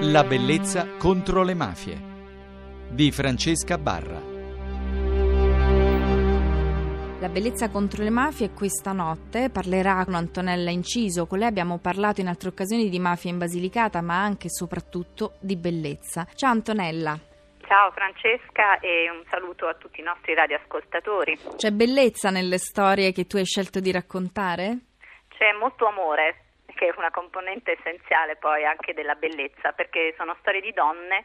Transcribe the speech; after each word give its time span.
La 0.00 0.24
bellezza 0.24 0.96
contro 0.98 1.42
le 1.42 1.54
mafie 1.54 1.98
di 2.90 3.10
Francesca 3.10 3.78
Barra. 3.78 4.20
La 7.18 7.28
bellezza 7.30 7.70
contro 7.70 8.02
le 8.02 8.10
mafie 8.10 8.50
questa 8.50 8.92
notte 8.92 9.48
parlerà 9.48 10.04
con 10.04 10.14
Antonella 10.14 10.70
Inciso. 10.70 11.26
Con 11.26 11.38
lei 11.38 11.48
abbiamo 11.48 11.78
parlato 11.78 12.20
in 12.20 12.28
altre 12.28 12.50
occasioni 12.50 12.90
di 12.90 12.98
mafia 12.98 13.30
in 13.30 13.38
Basilicata, 13.38 14.02
ma 14.02 14.22
anche 14.22 14.48
e 14.48 14.50
soprattutto 14.50 15.36
di 15.40 15.56
bellezza. 15.56 16.26
Ciao 16.34 16.50
Antonella. 16.50 17.18
Ciao 17.66 17.90
Francesca 17.92 18.78
e 18.80 19.10
un 19.10 19.24
saluto 19.30 19.66
a 19.66 19.74
tutti 19.74 20.00
i 20.00 20.04
nostri 20.04 20.34
radioascoltatori. 20.34 21.38
C'è 21.56 21.70
bellezza 21.70 22.28
nelle 22.28 22.58
storie 22.58 23.12
che 23.12 23.26
tu 23.26 23.36
hai 23.38 23.46
scelto 23.46 23.80
di 23.80 23.90
raccontare? 23.92 24.78
C'è 25.28 25.52
molto 25.58 25.86
amore, 25.86 26.45
che 26.76 26.88
è 26.88 26.94
una 26.96 27.10
componente 27.10 27.72
essenziale 27.72 28.36
poi 28.36 28.64
anche 28.64 28.92
della 28.92 29.14
bellezza, 29.14 29.72
perché 29.72 30.14
sono 30.16 30.36
storie 30.40 30.60
di 30.60 30.72
donne 30.72 31.24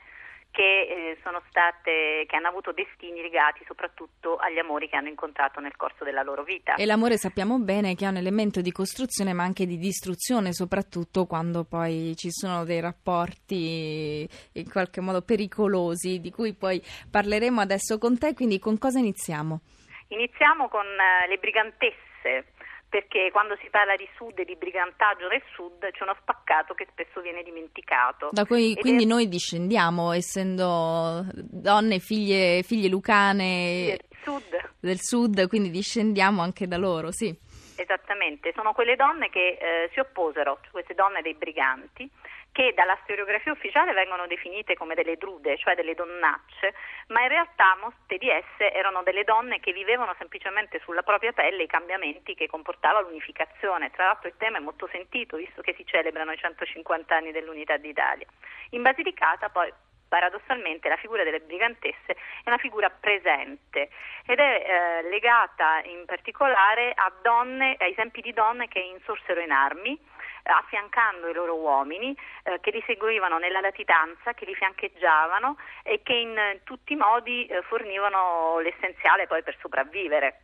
che, 0.52 0.82
eh, 0.82 1.18
sono 1.24 1.42
state, 1.50 2.26
che 2.28 2.36
hanno 2.36 2.50
avuto 2.50 2.74
destini 2.74 3.22
legati 3.22 3.64
soprattutto 3.66 4.36
agli 4.36 4.60
amori 4.60 4.90
che 4.90 4.98
hanno 4.98 5.08
incontrato 5.08 5.60
nel 5.60 5.76
corso 5.76 6.04
della 6.04 6.24
loro 6.24 6.44
vita. 6.44 6.76
E 6.76 6.86
l'amore 6.86 7.18
sappiamo 7.18 7.58
bene 7.60 7.96
che 7.96 8.06
è 8.06 8.10
un 8.10 8.18
elemento 8.18 8.62
di 8.62 8.72
costruzione 8.72 9.34
ma 9.34 9.44
anche 9.44 9.66
di 9.66 9.78
distruzione, 9.78 10.54
soprattutto 10.54 11.26
quando 11.26 11.64
poi 11.64 12.14
ci 12.16 12.30
sono 12.32 12.66
dei 12.66 12.82
rapporti 12.82 14.28
in 14.54 14.70
qualche 14.70 15.02
modo 15.02 15.22
pericolosi, 15.22 16.20
di 16.20 16.32
cui 16.32 16.54
poi 16.54 16.82
parleremo 17.10 17.62
adesso 17.62 17.98
con 17.98 18.20
te, 18.20 18.34
quindi 18.34 18.60
con 18.60 18.78
cosa 18.78 19.00
iniziamo? 19.00 19.62
Iniziamo 20.10 20.68
con 20.68 20.86
uh, 20.86 21.30
le 21.30 21.38
brigantesse 21.38 22.52
perché 22.92 23.30
quando 23.32 23.56
si 23.62 23.70
parla 23.70 23.96
di 23.96 24.08
sud 24.18 24.38
e 24.38 24.44
di 24.44 24.58
brigantaggio 24.58 25.30
nel 25.30 25.42
sud 25.56 25.80
c'è 25.80 26.04
uno 26.04 26.16
spaccato 26.20 26.74
che 26.74 26.86
spesso 26.92 27.22
viene 27.22 27.42
dimenticato. 27.42 28.32
Da 28.34 28.44
cui 28.44 28.76
quindi 28.76 29.06
è... 29.06 29.08
noi 29.08 29.30
discendiamo, 29.30 30.12
essendo 30.12 31.24
donne, 31.34 32.00
figlie, 32.00 32.64
figlie 32.64 32.90
lucane 32.90 33.96
del 33.98 34.06
sud. 34.22 34.72
del 34.82 35.00
sud, 35.00 35.48
quindi 35.48 35.70
discendiamo 35.70 36.42
anche 36.42 36.68
da 36.68 36.76
loro, 36.76 37.12
sì. 37.12 37.34
Esattamente, 37.78 38.52
sono 38.54 38.74
quelle 38.74 38.98
donne 38.98 39.30
che 39.30 39.58
eh, 39.58 39.90
si 39.94 40.00
opposero, 40.00 40.60
queste 40.70 40.94
donne 40.94 41.22
dei 41.22 41.36
briganti, 41.36 42.12
che 42.52 42.74
dalla 42.76 42.98
storiografia 43.04 43.52
ufficiale 43.52 43.94
vengono 43.94 44.28
definite 44.28 44.76
come 44.76 44.94
delle 44.94 45.18
drude, 45.18 45.58
cioè 45.58 45.76
delle 45.76 45.94
donnacce, 45.94 46.74
ma 47.08 47.22
in 47.22 47.30
realtà 47.30 47.78
molte 47.80 48.18
di 48.18 48.30
esse 48.30 48.74
erano 48.74 49.04
delle 49.04 49.24
donne 49.24 49.60
che 49.60 49.72
vivevano 49.72 50.14
semplicemente 50.18 50.80
sulla 50.84 51.02
propria 51.02 51.32
pelle 51.32 51.64
i 51.64 51.68
cambiamenti 51.68 52.36
che 52.36 52.48
comportava 52.48 53.02
l'unificazione. 53.02 53.92
Tra 53.92 54.06
l'altro 54.06 54.28
il 54.28 54.36
tema 54.38 54.58
è 54.58 54.62
molto 54.62 54.88
sentito, 54.92 55.38
visto 55.38 55.62
che 55.62 55.74
si 55.76 55.86
celebrano 55.86 56.32
i 56.32 56.38
150 56.38 57.16
anni 57.16 57.32
dell'unità 57.32 57.78
d'Italia. 57.78 58.28
In 58.72 58.82
Basilicata 58.82 59.50
poi 59.50 59.72
paradossalmente 60.12 60.90
la 60.90 60.98
figura 60.98 61.24
delle 61.24 61.40
brigantesse 61.40 62.14
è 62.44 62.48
una 62.48 62.58
figura 62.58 62.90
presente 62.90 63.90
ed 64.26 64.40
è 64.40 65.00
eh, 65.04 65.10
legata 65.10 65.82
in 65.86 66.04
particolare 66.06 66.92
a 66.94 67.10
donne, 67.22 67.78
a 67.80 67.86
esempi 67.86 68.20
di 68.20 68.34
donne 68.34 68.68
che 68.68 68.80
insorsero 68.80 69.40
in 69.40 69.52
armi 69.52 69.98
affiancando 70.44 71.28
i 71.28 71.34
loro 71.34 71.56
uomini 71.56 72.16
eh, 72.44 72.60
che 72.60 72.72
li 72.72 72.84
seguivano 72.86 73.38
nella 73.38 73.60
latitanza, 73.62 74.34
che 74.34 74.46
li 74.46 74.56
fiancheggiavano 74.56 75.58
e 75.84 76.02
che 76.04 76.14
in 76.14 76.60
tutti 76.64 76.94
i 76.94 76.96
modi 76.96 77.46
eh, 77.46 77.62
fornivano 77.64 78.60
l'essenziale 78.60 79.28
poi 79.28 79.44
per 79.44 79.58
sopravvivere. 79.60 80.42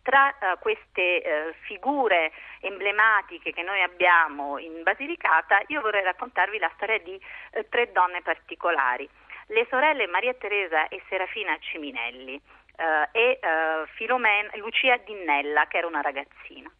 Tra 0.00 0.34
uh, 0.40 0.58
queste 0.58 1.22
uh, 1.22 1.54
figure 1.66 2.32
emblematiche 2.60 3.52
che 3.52 3.62
noi 3.62 3.82
abbiamo 3.82 4.56
in 4.56 4.82
Basilicata, 4.82 5.60
io 5.66 5.82
vorrei 5.82 6.02
raccontarvi 6.02 6.58
la 6.58 6.70
storia 6.76 6.98
di 6.98 7.12
uh, 7.12 7.66
tre 7.68 7.92
donne 7.92 8.22
particolari. 8.22 9.06
Le 9.48 9.66
sorelle 9.68 10.06
Maria 10.06 10.32
Teresa 10.32 10.88
e 10.88 11.02
Serafina 11.08 11.58
Ciminelli 11.58 12.40
e 13.10 13.40
Filomena, 13.96 14.50
Lucia 14.54 14.96
Dinnella, 14.98 15.66
che 15.66 15.78
era 15.78 15.88
una 15.88 16.00
ragazzina. 16.00 16.70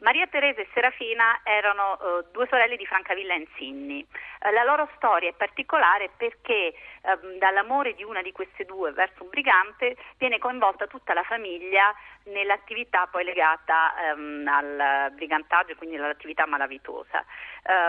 Maria 0.00 0.26
Teresa 0.26 0.60
e 0.60 0.68
Serafina 0.74 1.40
erano 1.42 1.92
uh, 1.92 2.26
due 2.30 2.46
sorelle 2.48 2.76
di 2.76 2.84
Francavilla 2.84 3.34
Insigni. 3.34 4.06
Uh, 4.40 4.52
la 4.52 4.62
loro 4.62 4.88
storia 4.96 5.30
è 5.30 5.32
particolare 5.32 6.10
perché 6.16 6.74
uh, 7.00 7.38
dall'amore 7.38 7.94
di 7.94 8.04
una 8.04 8.20
di 8.20 8.30
queste 8.30 8.64
due 8.66 8.92
verso 8.92 9.22
un 9.22 9.30
brigante 9.30 9.96
viene 10.18 10.38
coinvolta 10.38 10.86
tutta 10.86 11.14
la 11.14 11.22
famiglia 11.22 11.94
nell'attività 12.26 13.06
poi 13.06 13.24
legata 13.24 13.94
um, 14.14 14.46
al 14.46 15.12
brigantaggio 15.12 15.74
quindi 15.76 15.96
all'attività 15.96 16.46
malavitosa. 16.46 17.24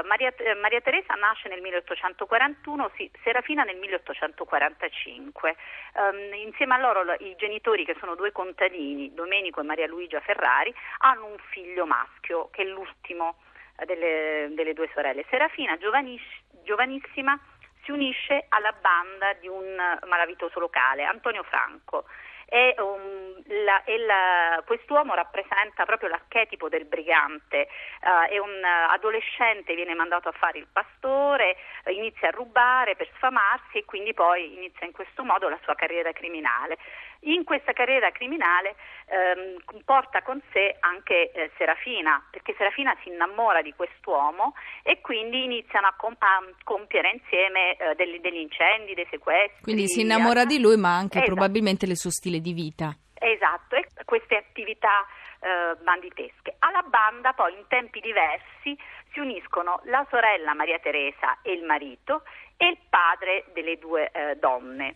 Maria, 0.06 0.34
Maria, 0.60 0.82
Teresa 0.82 1.14
nasce 1.14 1.50
nel 1.50 1.62
1841, 1.62 2.92
sì, 2.96 3.12
Serafina 3.24 3.64
nel 3.64 3.78
1845. 3.78 5.56
Um, 5.94 6.34
insieme 6.34 6.74
a 6.74 6.80
loro 6.80 7.14
i 7.20 7.36
genitori, 7.38 7.86
che 7.86 7.96
sono 8.00 8.16
due 8.16 8.32
contadini, 8.32 9.14
Domenico 9.14 9.62
e 9.62 9.64
Maria 9.64 9.86
Luigia 9.86 10.20
Ferrari, 10.22 10.74
hanno 11.00 11.28
un 11.28 11.38
figlio 11.52 11.86
maschio 11.86 12.50
che 12.52 12.64
è 12.64 12.66
l'ultimo 12.66 13.36
eh, 13.78 13.86
delle, 13.86 14.50
delle 14.54 14.74
due 14.74 14.90
sorelle. 14.94 15.26
Serafina, 15.30 15.78
giovaniss- 15.78 16.42
giovanissima, 16.64 17.40
si 17.84 17.92
unisce 17.92 18.46
alla 18.50 18.74
banda 18.74 19.34
di 19.40 19.48
un 19.48 19.76
malavitoso 20.08 20.60
locale, 20.60 21.04
Antonio 21.04 21.44
Franco. 21.44 22.06
E, 22.50 22.76
um, 22.78 23.44
la, 23.66 23.84
e 23.84 23.98
la, 23.98 24.64
quest'uomo 24.66 25.14
rappresenta 25.14 25.84
proprio 25.84 26.08
l'archetipo 26.08 26.70
del 26.70 26.86
brigante, 26.86 27.68
uh, 28.02 28.30
è 28.30 28.38
un 28.38 28.64
adolescente, 28.64 29.76
viene 29.76 29.94
mandato 29.94 30.30
a 30.30 30.32
fare 30.32 30.58
il 30.58 30.68
pastore, 30.72 31.58
uh, 31.84 31.90
inizia 31.92 32.30
a 32.30 32.32
rubare 32.32 32.96
per 32.96 33.10
sfamarsi 33.18 33.80
e 33.80 33.86
quindi 33.86 34.14
poi 34.14 34.54
inizia 34.54 34.86
in 34.86 34.94
questo 34.94 35.26
modo 35.26 35.50
la 35.50 35.60
sua 35.64 35.76
carriera 35.76 36.14
criminale. 36.14 36.78
In 37.22 37.44
questa 37.44 37.74
carriera 37.74 38.12
criminale 38.12 38.76
ehm, 39.08 39.82
porta 39.84 40.22
con 40.22 40.42
sé 40.52 40.76
anche 40.80 41.32
eh, 41.32 41.52
Serafina, 41.58 42.24
perché 42.30 42.54
Serafina 42.58 42.96
si 43.04 43.10
innamora 43.10 43.62
di 43.62 43.74
quest'uomo 43.76 44.54
e 44.84 45.02
quindi 45.02 45.44
iniziano 45.44 45.88
a, 45.88 45.94
comp- 45.98 46.22
a 46.22 46.44
compiere 46.64 47.12
insieme 47.12 47.76
eh, 47.76 47.96
degli, 47.96 48.20
degli, 48.20 48.38
incendi, 48.38 48.94
dei 48.94 49.08
sequestri. 49.10 49.64
Quindi 49.64 49.88
si 49.88 50.02
innamora 50.02 50.46
di 50.46 50.60
lui, 50.60 50.78
ma 50.78 50.96
anche 50.96 51.18
esatto. 51.18 51.34
probabilmente 51.34 51.86
il 51.86 51.98
suo 51.98 52.12
stile 52.12 52.40
di 52.40 52.54
vita. 52.54 52.96
Esatto, 53.20 53.76
e 53.76 53.88
queste 54.06 54.38
attività 54.38 55.06
eh, 55.40 55.76
banditesche. 55.82 56.56
Alla 56.60 56.84
banda 56.84 57.34
poi 57.34 57.54
in 57.54 57.66
tempi 57.68 58.00
diversi 58.00 58.78
si 59.12 59.20
uniscono 59.20 59.82
la 59.86 60.06
sorella 60.10 60.54
Maria 60.54 60.80
Teresa 60.80 61.40
e 61.42 61.54
il 61.54 61.64
marito 61.64 62.24
e 62.58 62.68
il 62.68 62.78
padre 62.90 63.46
delle 63.54 63.78
due 63.78 64.10
eh, 64.12 64.36
donne. 64.36 64.96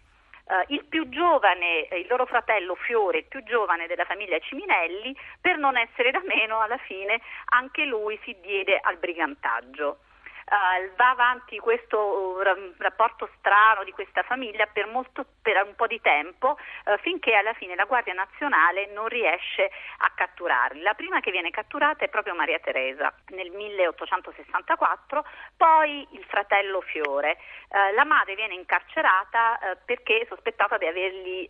Uh, 0.52 0.66
il 0.68 0.84
più 0.84 1.08
giovane, 1.08 1.88
il 1.94 2.08
loro 2.10 2.26
fratello 2.26 2.76
Fiore, 2.76 3.20
il 3.20 3.26
più 3.26 3.42
giovane 3.44 3.88
della 3.88 4.04
famiglia 4.04 4.38
Ciminelli, 4.40 5.16
per 5.40 5.58
non 5.58 5.78
essere 5.78 6.12
da 6.12 6.22
meno, 6.26 6.60
alla 6.60 6.78
fine 6.78 7.22
anche 7.54 7.86
lui 7.86 8.20
si 8.26 8.36
diede 8.42 8.78
al 8.84 8.98
brigantaggio 8.98 10.00
uh, 10.46 10.96
va 10.96 11.10
avanti 11.10 11.58
questo 11.60 11.98
uh, 11.98 12.74
rapporto 12.78 13.30
strano 13.38 13.84
di 13.84 13.92
questa 13.92 14.24
famiglia 14.24 14.66
per, 14.68 14.88
molto, 14.88 15.26
per 15.42 15.64
un 15.66 15.76
po' 15.76 15.88
di 15.88 16.00
tempo 16.02 16.58
uh, 16.86 16.98
finché 16.98 17.34
alla 17.36 17.54
fine 17.54 17.76
la 17.76 17.86
Guardia 17.86 18.14
Nazionale 18.14 18.88
non 18.88 19.08
riesce 19.08 19.70
a 20.00 20.12
catturarli. 20.14 20.82
La 20.82 20.94
prima 20.94 21.20
che 21.20 21.32
viene 21.32 21.50
catturata 21.50 22.04
è 22.04 22.10
proprio 22.10 22.36
Maria 22.36 22.60
Teresa 22.60 23.14
nel 23.30 23.52
1864, 23.52 25.26
poi 25.58 26.08
il 26.12 26.24
fratello 26.28 26.82
Fiore. 26.82 27.38
la 27.94 28.06
madre 28.06 28.36
viene 28.36 28.54
incarcerata 28.54 29.60
perché 29.86 30.20
è 30.20 30.26
sospettata 30.28 30.78
di 30.78 30.86
averli 30.86 31.48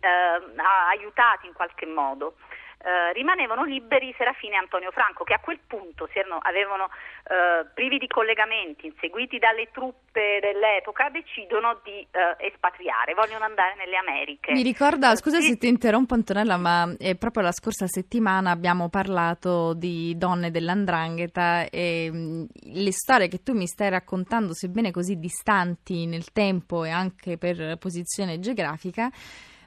aiutati 0.90 1.46
in 1.46 1.52
qualche 1.52 1.86
modo 1.86 2.34
eh, 2.82 3.12
rimanevano 3.12 3.64
liberi 3.64 4.12
Serafina 4.16 4.56
e 4.56 4.58
Antonio 4.58 4.90
Franco, 4.90 5.24
che 5.24 5.34
a 5.34 5.38
quel 5.38 5.60
punto 5.66 6.08
erano, 6.12 6.38
avevano 6.42 6.88
eh, 7.24 7.64
privi 7.72 7.98
di 7.98 8.08
collegamenti, 8.08 8.86
inseguiti 8.86 9.38
dalle 9.38 9.68
truppe 9.72 10.38
dell'epoca, 10.40 11.08
decidono 11.08 11.80
di 11.84 12.06
eh, 12.10 12.46
espatriare, 12.46 13.14
vogliono 13.14 13.44
andare 13.44 13.74
nelle 13.76 13.96
Americhe. 13.96 14.52
Mi 14.52 14.62
ricorda, 14.62 15.14
scusa 15.14 15.40
sì. 15.40 15.50
se 15.50 15.58
ti 15.58 15.68
interrompo 15.68 16.14
Antonella, 16.14 16.56
ma 16.56 16.92
proprio 17.18 17.42
la 17.42 17.52
scorsa 17.52 17.86
settimana 17.86 18.50
abbiamo 18.50 18.88
parlato 18.88 19.74
di 19.74 20.16
donne 20.16 20.50
dell'andrangheta 20.50 21.68
e 21.70 22.10
mh, 22.10 22.46
le 22.74 22.92
storie 22.92 23.28
che 23.28 23.42
tu 23.42 23.54
mi 23.54 23.66
stai 23.66 23.90
raccontando, 23.90 24.54
sebbene 24.54 24.90
così 24.90 25.18
distanti 25.18 26.06
nel 26.06 26.32
tempo 26.32 26.84
e 26.84 26.90
anche 26.90 27.38
per 27.38 27.76
posizione 27.78 28.40
geografica, 28.40 29.10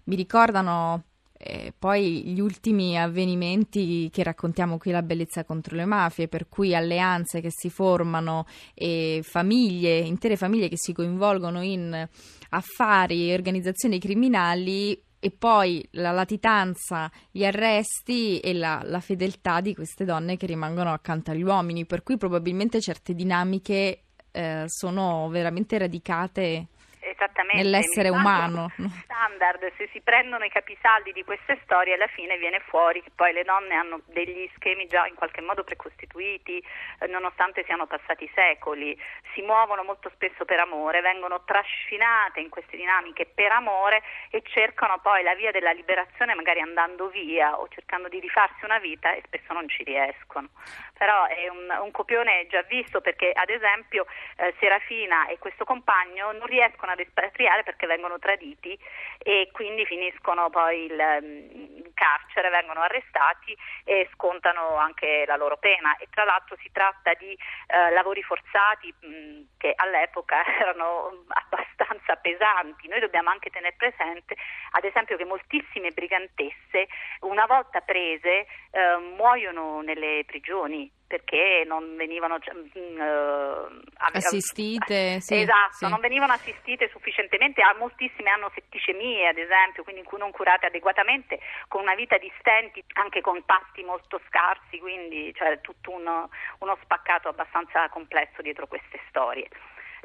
mi 0.05 0.15
ricordano 0.15 1.03
eh, 1.37 1.73
poi 1.77 2.23
gli 2.23 2.39
ultimi 2.39 2.99
avvenimenti 2.99 4.09
che 4.11 4.23
raccontiamo 4.23 4.77
qui, 4.77 4.91
la 4.91 5.01
bellezza 5.01 5.43
contro 5.43 5.75
le 5.75 5.85
mafie, 5.85 6.27
per 6.27 6.47
cui 6.47 6.73
alleanze 6.73 7.41
che 7.41 7.49
si 7.51 7.69
formano 7.69 8.45
e 8.73 9.21
famiglie, 9.23 9.97
intere 9.99 10.37
famiglie 10.37 10.69
che 10.69 10.77
si 10.77 10.93
coinvolgono 10.93 11.61
in 11.61 12.07
affari 12.49 13.29
e 13.29 13.33
organizzazioni 13.33 13.99
criminali 13.99 14.99
e 15.19 15.31
poi 15.31 15.85
la 15.91 16.11
latitanza, 16.11 17.11
gli 17.31 17.43
arresti 17.43 18.39
e 18.39 18.53
la, 18.53 18.81
la, 18.85 18.99
fedeltà 18.99 19.59
di 19.59 19.73
queste 19.73 20.05
donne 20.05 20.37
che 20.37 20.45
rimangono 20.45 20.93
accanto 20.93 21.31
agli 21.31 21.41
uomini, 21.41 21.85
per 21.85 22.03
cui 22.03 22.15
probabilmente 22.15 22.79
certe 22.79 23.15
dinamiche 23.15 24.03
eh, 24.31 24.65
sono 24.67 25.27
veramente 25.29 25.77
radicate 25.77 26.67
Esattamente. 27.15 27.63
nell'essere 27.63 28.09
umano. 28.09 28.69
Standard, 29.03 29.71
se 29.77 29.89
si 29.91 30.01
prendono 30.01 30.43
i 30.43 30.49
capisaldi 30.49 31.11
di 31.13 31.23
queste 31.23 31.57
storie, 31.63 31.93
alla 31.93 32.07
fine 32.07 32.37
viene 32.37 32.59
fuori 32.67 33.01
che 33.01 33.11
poi 33.15 33.31
le 33.31 33.43
donne 33.43 33.75
hanno 33.75 34.01
degli 34.07 34.49
schemi 34.55 34.85
già 34.87 35.07
in 35.07 35.15
qualche 35.15 35.41
modo 35.41 35.63
precostituiti, 35.63 36.61
eh, 36.99 37.07
nonostante 37.07 37.63
siano 37.63 37.87
passati 37.87 38.29
secoli, 38.35 38.97
si 39.33 39.41
muovono 39.41 39.83
molto 39.83 40.09
spesso 40.13 40.43
per 40.45 40.59
amore, 40.59 41.01
vengono 41.01 41.43
trascinate 41.43 42.39
in 42.39 42.49
queste 42.49 42.75
dinamiche 42.77 43.25
per 43.25 43.51
amore 43.51 44.03
e 44.29 44.41
cercano 44.43 44.99
poi 44.99 45.23
la 45.23 45.35
via 45.35 45.51
della 45.51 45.71
liberazione 45.71 46.35
magari 46.35 46.59
andando 46.59 47.07
via 47.07 47.57
o 47.57 47.67
cercando 47.69 48.09
di 48.09 48.19
rifarsi 48.19 48.65
una 48.65 48.79
vita 48.79 49.13
e 49.13 49.23
spesso 49.25 49.53
non 49.53 49.67
ci 49.69 49.83
riescono. 49.83 50.49
Però 50.97 51.25
è 51.25 51.47
un, 51.47 51.67
un 51.81 51.91
copione 51.91 52.47
già 52.49 52.61
visto 52.63 53.01
perché 53.01 53.31
ad 53.33 53.49
esempio 53.49 54.05
eh, 54.37 54.53
Serafina 54.59 55.27
e 55.27 55.39
questo 55.39 55.63
compagno 55.63 56.31
non 56.31 56.45
riescono 56.47 56.91
ad 56.91 56.99
espatriare 57.05 57.63
perché 57.63 57.87
vengono 57.87 58.19
traditi 58.19 58.77
e 59.17 59.49
quindi 59.51 59.85
finiscono 59.85 60.49
poi 60.49 60.85
il, 60.85 60.99
in 61.21 61.93
carcere, 61.93 62.49
vengono 62.49 62.81
arrestati 62.81 63.55
e 63.83 64.09
scontano 64.13 64.75
anche 64.75 65.23
la 65.25 65.35
loro 65.35 65.57
pena 65.57 65.95
e 65.97 66.07
tra 66.09 66.23
l'altro 66.23 66.57
si 66.61 66.69
tratta 66.71 67.13
di 67.13 67.31
eh, 67.31 67.91
lavori 67.91 68.21
forzati 68.21 68.93
mh, 68.99 69.57
che 69.57 69.73
all'epoca 69.75 70.43
erano 70.59 71.23
abbastanza 71.27 72.15
pesanti. 72.15 72.87
Noi 72.87 72.99
dobbiamo 72.99 73.29
anche 73.29 73.49
tenere 73.49 73.75
presente 73.77 74.35
ad 74.71 74.83
esempio 74.83 75.17
che 75.17 75.25
moltissime 75.25 75.91
brigantesse 75.91 76.87
una 77.21 77.45
volta 77.45 77.81
prese 77.81 78.45
eh, 78.71 78.97
muoiono 79.15 79.81
nelle 79.81 80.23
prigioni 80.25 80.91
perché 81.15 81.63
non 81.65 81.95
venivano 81.95 82.35
uh, 82.35 83.81
assistite. 83.95 85.21
Sì, 85.21 85.41
esatto, 85.41 85.85
sì. 85.85 85.87
non 85.87 86.01
venivano 86.01 86.33
assistite 86.33 86.89
sufficientemente. 86.89 87.61
Moltissime 87.77 88.29
hanno 88.29 88.51
setticemie, 88.53 89.27
ad 89.27 89.37
esempio, 89.37 89.83
quindi 89.83 90.03
non 90.17 90.31
curate 90.31 90.65
adeguatamente, 90.65 91.39
con 91.67 91.81
una 91.81 91.95
vita 91.95 92.17
di 92.17 92.31
stenti, 92.39 92.83
anche 92.93 93.21
con 93.21 93.43
pasti 93.45 93.83
molto 93.83 94.19
scarsi, 94.27 94.77
quindi 94.79 95.33
cioè, 95.33 95.61
tutto 95.61 95.91
uno, 95.91 96.29
uno 96.59 96.77
spaccato 96.83 97.29
abbastanza 97.29 97.87
complesso 97.89 98.41
dietro 98.41 98.67
queste 98.67 98.99
storie. 99.07 99.47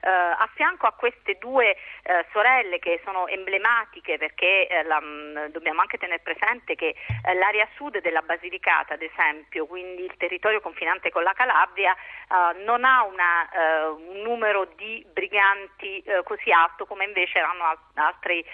Uh, 0.03 0.07
a 0.09 0.49
fianco 0.55 0.87
a 0.87 0.93
queste 0.93 1.35
due 1.39 1.77
uh, 2.05 2.25
sorelle 2.33 2.79
che 2.79 3.03
sono 3.05 3.27
emblematiche 3.27 4.17
perché 4.17 4.67
uh, 4.71 4.87
la, 4.87 4.99
mh, 4.99 5.49
dobbiamo 5.51 5.83
anche 5.83 5.99
tenere 5.99 6.21
presente 6.21 6.75
che 6.75 6.95
l'area 7.35 7.69
sud 7.75 8.01
della 8.01 8.23
Basilicata, 8.23 8.95
ad 8.95 9.03
esempio, 9.03 9.67
quindi 9.67 10.03
il 10.05 10.17
territorio 10.17 10.61
confinante 10.63 11.11
con 11.11 11.23
la 11.23 11.33
Calabria, 11.35 11.95
non 12.65 12.85
ha 12.85 13.03
una, 13.05 13.91
un 13.97 14.21
numero 14.23 14.65
di 14.77 15.05
briganti 15.13 16.03
così 16.25 16.51
alto 16.53 16.87
come 16.87 17.05
invece 17.05 17.41
hanno 17.41 17.65
al- 17.65 17.79
altre 17.95 18.45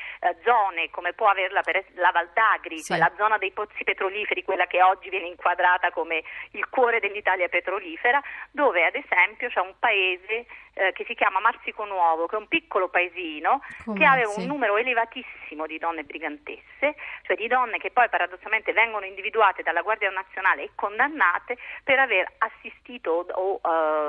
zone, 0.44 0.88
come 0.90 1.12
può 1.12 1.28
averla 1.28 1.60
per 1.62 1.76
es- 1.76 1.94
la 1.94 2.10
Valdagri, 2.10 2.78
Sì. 2.78 2.96
la 2.96 3.12
zona 3.16 3.36
dei 3.38 3.52
pozzi 3.52 3.84
petroliferi, 3.84 4.42
quella 4.44 4.66
che 4.66 4.82
oggi 4.82 5.10
viene 5.10 5.26
inquadrata 5.26 5.90
come 5.90 6.22
il 6.52 6.68
cuore 6.70 7.00
dell'Italia 7.00 7.48
petrolifera, 7.48 8.20
dove 8.50 8.84
ad 8.84 8.94
esempio 8.94 9.48
c'è 9.48 9.60
un 9.60 9.74
paese 9.78 10.46
eh, 10.78 10.92
che 10.92 11.04
si 11.04 11.14
chiama 11.14 11.35
Marsico 11.40 11.84
Nuovo, 11.84 12.26
che 12.26 12.36
è 12.36 12.38
un 12.38 12.48
piccolo 12.48 12.88
paesino 12.88 13.60
Come, 13.84 13.98
che 13.98 14.04
aveva 14.04 14.30
sì. 14.30 14.40
un 14.40 14.46
numero 14.46 14.76
elevatissimo 14.76 15.66
di 15.66 15.78
donne 15.78 16.04
brigantesse, 16.04 16.94
cioè 17.22 17.36
di 17.36 17.46
donne 17.46 17.78
che 17.78 17.90
poi 17.90 18.08
paradossalmente 18.08 18.72
vengono 18.72 19.04
individuate 19.04 19.62
dalla 19.62 19.82
Guardia 19.82 20.10
Nazionale 20.10 20.62
e 20.64 20.70
condannate 20.74 21.56
per 21.84 21.98
aver 21.98 22.32
assistito 22.38 23.10
o, 23.10 23.26
o, 23.60 23.60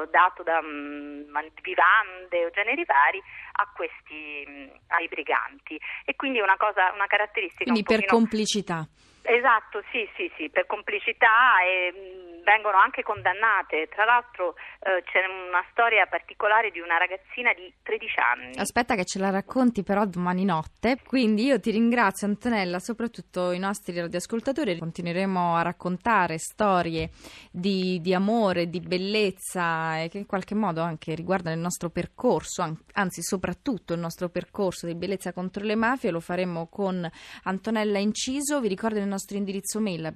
eh, 0.03 0.07
dato 0.09 0.43
da 0.43 0.61
mm, 0.61 1.29
man- 1.29 1.51
vivande 1.61 2.45
o 2.45 2.49
generi 2.49 2.85
vari 2.85 3.21
a 3.59 3.67
questi, 3.75 4.45
mm, 4.47 4.67
ai 4.87 5.07
briganti. 5.07 5.79
E 6.05 6.15
quindi 6.15 6.39
una 6.39 6.57
cosa, 6.57 6.91
una 6.93 7.07
caratteristica 7.07 7.63
Quindi 7.63 7.81
un 7.81 7.85
per 7.85 7.99
pochino- 8.05 8.17
complicità. 8.17 8.87
Esatto, 9.29 9.83
sì, 9.91 10.07
sì, 10.15 10.31
sì, 10.37 10.49
per 10.49 10.65
complicità 10.65 11.61
e 11.61 11.91
mh, 11.91 12.26
vengono 12.47 12.77
anche 12.77 13.03
condannate. 13.03 13.89
Tra 13.91 14.05
l'altro 14.05 14.55
eh, 14.79 15.03
c'è 15.03 15.19
una 15.27 15.63
storia 15.71 16.05
particolare 16.05 16.71
di 16.71 16.79
una 16.79 16.97
ragazzina 16.97 17.51
di 17.51 17.71
13 17.83 18.19
anni. 18.19 18.51
Aspetta 18.55 18.95
che 18.95 19.03
ce 19.03 19.19
la 19.19 19.29
racconti 19.29 19.83
però 19.83 20.05
domani 20.05 20.45
notte. 20.45 20.97
Quindi 21.05 21.43
io 21.43 21.59
ti 21.59 21.71
ringrazio 21.71 22.25
Antonella, 22.25 22.79
soprattutto 22.79 23.51
i 23.51 23.59
nostri 23.59 23.99
radioascoltatori. 23.99 24.77
Continueremo 24.77 25.57
a 25.57 25.61
raccontare 25.61 26.37
storie 26.37 27.09
di, 27.51 27.99
di 27.99 28.13
amore, 28.13 28.69
di 28.69 28.79
bellezza 28.79 29.99
e 29.99 30.07
che 30.07 30.19
in 30.19 30.25
qualche 30.25 30.55
modo 30.55 30.81
anche 30.81 31.15
riguardano 31.15 31.55
il 31.55 31.61
nostro 31.61 31.89
percorso, 31.89 32.61
an- 32.61 32.77
anzi 32.93 33.21
soprattutto 33.21 33.93
il 33.93 33.99
nostro 33.99 34.29
percorso 34.29 34.85
di 34.85 34.95
bellezza 34.95 35.33
contro 35.33 35.65
le 35.65 35.75
mafie. 35.75 36.11
Lo 36.11 36.21
faremo 36.21 36.67
con 36.67 37.09
Antonella 37.43 37.97
Inciso. 37.97 38.61
Vi 38.61 38.69
ricordo 38.69 38.99
il 38.99 39.07
nostro 39.07 39.35
indirizzo 39.35 39.81
mail 39.81 40.13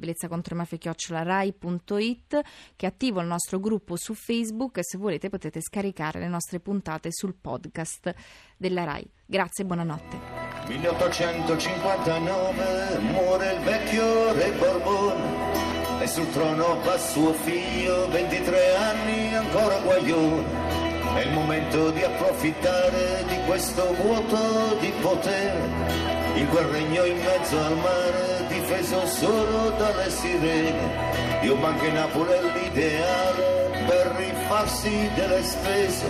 bellezzacontromafie.rai.it 2.21 2.41
che 2.75 2.85
è 2.85 2.89
attivo 2.89 3.21
il 3.21 3.27
nostro 3.27 3.59
gruppo 3.59 3.95
su 3.95 4.13
Facebook 4.13 4.77
e 4.77 4.83
se 4.83 4.97
volete 4.97 5.29
potete 5.29 5.61
scaricare 5.61 6.19
le 6.19 6.27
nostre 6.27 6.59
puntate 6.59 7.09
sul 7.11 7.33
podcast 7.39 8.13
della 8.57 8.83
RAI. 8.83 9.09
Grazie 9.25 9.63
e 9.63 9.67
buonanotte. 9.67 10.19
1859 10.67 12.99
muore 12.99 13.53
il 13.53 13.61
vecchio 13.61 14.33
re 14.33 14.51
Borbone 14.51 16.01
e 16.01 16.07
sul 16.07 16.29
trono 16.31 16.81
va 16.81 16.97
suo 16.97 17.31
figlio, 17.33 18.09
23 18.09 18.75
anni 18.75 19.35
ancora 19.35 19.79
guaglione. 19.79 20.89
È 21.13 21.21
il 21.25 21.33
momento 21.33 21.91
di 21.91 22.03
approfittare 22.03 23.25
di 23.27 23.37
questo 23.45 23.93
vuoto 23.95 24.77
di 24.79 24.93
potere. 25.01 26.20
In 26.41 26.47
quel 26.49 26.65
regno 26.65 27.05
in 27.05 27.17
mezzo 27.17 27.55
al 27.55 27.77
mare, 27.77 28.45
difeso 28.47 29.05
solo 29.05 29.69
dalle 29.77 30.09
sirene. 30.09 31.43
Io 31.43 31.55
manca 31.55 31.85
in 31.85 31.93
Napoli 31.93 32.33
l'ideale 32.51 33.85
per 33.87 34.11
rifarsi 34.17 35.09
delle 35.13 35.43
spese 35.43 36.07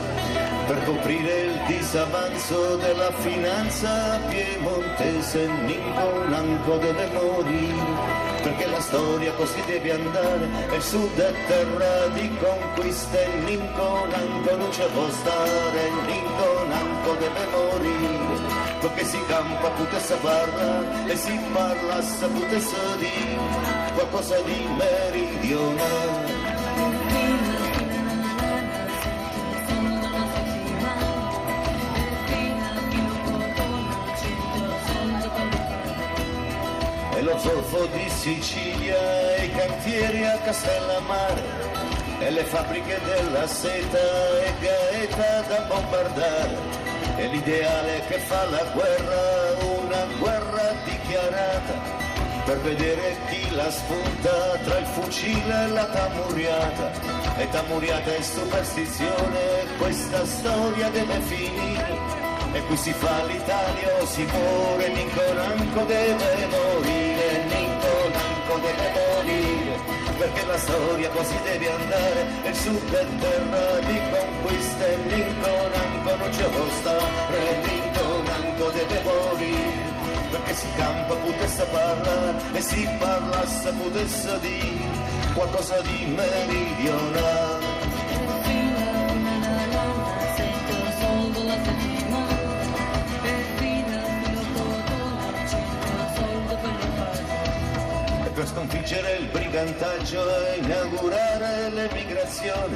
per 0.67 0.83
coprire 0.85 1.39
il 1.41 1.59
disavanzo 1.67 2.77
della 2.77 3.11
finanza 3.19 4.19
piemontese 4.29 5.47
Ninco 5.65 6.27
Nanco 6.27 6.77
deve 6.77 7.09
morire 7.11 8.39
perché 8.41 8.67
la 8.67 8.79
storia 8.79 9.31
così 9.33 9.61
deve 9.65 9.91
andare 9.91 10.47
e 10.69 10.75
il 10.75 10.81
sud 10.81 11.17
è 11.17 11.33
terra 11.47 12.07
di 12.07 12.29
conquiste 12.37 13.27
Ninco 13.45 14.05
Nanco 14.09 14.55
non 14.55 14.71
ci 14.71 14.83
può 14.93 15.09
stare 15.09 15.89
Ninco 16.07 16.65
Nanco 16.67 17.13
deve 17.19 17.47
morire 17.51 18.60
perché 18.81 19.05
si 19.05 19.23
campa 19.27 19.69
potesse 19.69 20.15
parlare 20.15 20.87
e 21.05 21.15
si 21.15 21.39
parla 21.53 22.01
se 22.01 22.27
potesse 22.27 22.75
dire 22.97 23.37
qualcosa 23.93 24.41
di 24.41 24.67
meridionale. 24.75 26.39
E 37.13 37.21
lo 37.21 37.37
zolfo 37.37 37.85
di 37.85 38.09
Sicilia 38.09 39.35
e 39.35 39.45
i 39.45 39.51
cantieri 39.51 40.25
a 40.25 40.37
Castellammare 40.39 41.43
e 42.19 42.31
le 42.31 42.43
fabbriche 42.45 42.99
della 43.05 43.45
seta 43.45 43.99
e 44.43 44.53
gaeta 44.59 45.41
da 45.41 45.61
bombardare 45.67 46.90
e 47.17 47.27
l'ideale 47.27 48.03
che 48.07 48.17
fa 48.19 48.49
la 48.49 48.63
guerra 48.73 49.41
una 49.61 50.05
guerra 50.17 50.73
dichiarata 50.85 52.01
per 52.45 52.59
vedere 52.61 53.15
chi 53.29 53.53
la 53.55 53.69
spunta 53.69 54.57
tra 54.63 54.77
il 54.77 54.85
fucile 54.85 55.63
e 55.63 55.67
la 55.67 55.85
tamuriata. 55.85 56.91
E 57.37 57.49
tamuriata 57.49 58.13
è 58.13 58.21
superstizione 58.21 59.39
questa 59.77 60.25
storia 60.25 60.89
deve 60.89 61.19
finire. 61.21 62.19
E 62.53 62.61
qui 62.65 62.75
si 62.75 62.91
fa 62.91 63.23
l'Italia 63.25 64.01
o 64.01 64.05
si 64.05 64.23
muore, 64.23 64.89
Ninco 64.89 65.33
Nanco 65.33 65.83
deve 65.85 66.47
morire, 66.47 67.00
perché 70.21 70.45
la 70.45 70.57
storia 70.57 71.09
così 71.09 71.35
deve 71.41 71.71
andare, 71.71 72.27
e 72.43 72.49
il 72.49 72.55
è 72.55 73.05
terra 73.21 73.79
di 73.79 73.99
conquiste, 74.11 74.97
Ninco 75.07 75.49
Nanco 75.73 76.15
non 76.15 76.31
ci 76.31 76.43
può 76.43 76.69
stare, 76.79 77.39
Ninco 77.65 78.21
Nanco 78.29 78.69
deve 78.69 79.01
morire, 79.01 80.29
perché 80.29 80.53
si 80.53 80.67
campa 80.75 81.15
potesse 81.15 81.63
parlare, 81.71 82.37
e 82.53 82.61
si 82.61 82.87
parlasse 82.99 83.71
potesse 83.71 84.39
dire, 84.41 85.33
qualcosa 85.33 85.81
di 85.81 86.05
meridionale. 86.15 87.60
Per 98.41 98.47
sconfiggere 98.47 99.17
il 99.17 99.27
brigantaggio 99.27 100.23
e 100.47 100.57
inaugurare 100.57 101.69
l'emigrazione. 101.69 102.75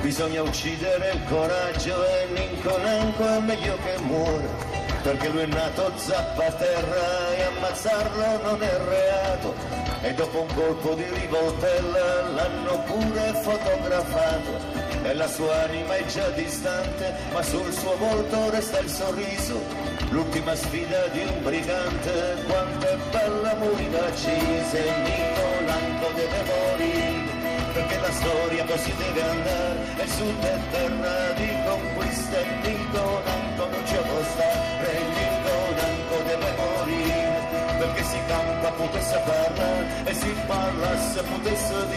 Bisogna 0.00 0.42
uccidere 0.42 1.12
il 1.12 1.22
coraggio 1.28 2.04
e 2.04 2.26
Ninco 2.34 2.76
Nanco 2.78 3.28
è 3.28 3.38
meglio 3.38 3.76
che 3.84 3.98
muore 4.02 4.74
perché 5.02 5.28
lui 5.28 5.42
è 5.42 5.46
nato 5.46 5.92
zappa 5.94 6.46
a 6.46 6.52
terra 6.52 7.36
e 7.36 7.42
ammazzarlo 7.42 8.42
non 8.42 8.60
è 8.60 8.76
reato 8.88 9.54
e 10.02 10.12
dopo 10.14 10.40
un 10.40 10.52
colpo 10.52 10.94
di 10.94 11.04
rivoltella 11.04 12.22
l'hanno 12.22 12.82
pure 12.82 13.32
fotografato 13.42 14.85
e 15.08 15.14
la 15.14 15.28
sua 15.28 15.62
anima 15.62 15.94
è 15.94 16.04
già 16.06 16.28
distante 16.30 17.14
ma 17.32 17.40
sul 17.42 17.72
suo 17.72 17.96
volto 17.96 18.50
resta 18.50 18.80
il 18.80 18.90
sorriso. 18.90 19.62
L'ultima 20.10 20.54
sfida 20.56 21.06
di 21.08 21.20
un 21.20 21.42
brigante 21.42 22.42
quanto 22.46 22.86
è 22.86 22.96
bella 23.10 23.54
Murina 23.54 24.14
Cise 24.14 24.82
Nicolanco 25.04 26.10
deve 26.14 26.42
morire 26.50 27.34
perché 27.72 27.98
la 27.98 28.12
storia 28.12 28.64
così 28.64 28.92
deve 28.96 29.22
andare 29.22 29.78
e 29.96 30.08
sud 30.08 30.42
è 30.42 30.58
terra 30.70 31.32
di 31.36 31.50
conquista 31.66 32.38
Nicolanco 32.62 33.68
non 33.70 33.86
ci 33.86 33.94
può 33.94 34.22
stare 34.32 34.92
Nicolanco 35.14 36.16
deve 36.26 36.50
morire 36.56 37.76
perché 37.78 38.02
si 38.04 38.18
campa 38.26 38.70
potesse 38.70 39.22
parlare 39.24 39.86
e 40.04 40.14
si 40.14 40.34
parla 40.46 40.98
se 40.98 41.22
potesse 41.22 41.86
dire 41.88 41.95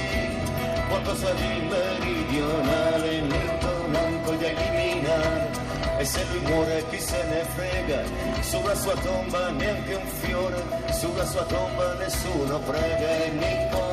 di 1.33 1.61
meridionale 1.67 3.21
Nicolanco 3.21 4.31
da 4.31 4.47
eliminare. 4.47 5.67
E 5.97 6.05
se 6.05 6.23
lui 6.31 6.39
muore 6.39 6.85
chi 6.89 6.99
se 6.99 7.21
ne 7.25 7.43
frega, 7.55 8.03
sulla 8.41 8.75
sua 8.75 8.93
tomba 8.95 9.49
neanche 9.49 9.95
un 9.95 10.07
fiore, 10.07 10.63
sulla 10.91 11.25
sua 11.25 11.43
tomba 11.43 11.93
nessuno 11.95 12.57
prega, 12.59 13.07
e 13.25 13.31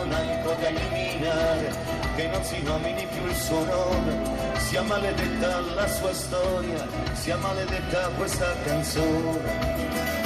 Nanco 0.07 0.55
da 0.61 0.69
eliminare, 0.69 1.75
che 2.15 2.29
non 2.29 2.45
si 2.45 2.63
nomini 2.63 3.07
più 3.07 3.27
il 3.27 3.35
suo 3.35 3.65
nome, 3.65 4.59
sia 4.59 4.83
maledetta 4.83 5.61
la 5.75 5.89
sua 5.89 6.13
storia, 6.13 6.87
sia 7.15 7.37
maledetta 7.37 8.09
questa 8.17 8.55
canzone. 8.65 10.26